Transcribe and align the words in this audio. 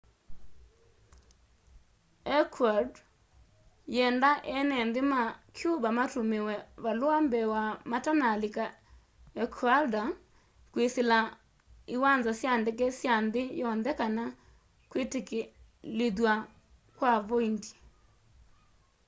ecuador 2.39 2.91
yienda 3.93 4.31
eene 4.55 4.77
nthi 4.87 5.01
ma 5.11 5.21
cuba 5.57 5.89
matumiwe 5.97 6.55
valua 6.83 7.17
mbee 7.25 7.45
wa 7.53 7.63
matanalika 7.91 8.65
ecuador 9.43 10.07
kwisila 10.71 11.17
iwanza 11.95 12.31
sya 12.39 12.51
ndeke 12.61 12.85
sya 12.99 13.15
nthi 13.25 13.43
yonthe 13.61 13.91
kana 13.99 14.23
kwitikilithwa 14.89 16.33
kwa 16.97 17.11
voindi 17.27 17.71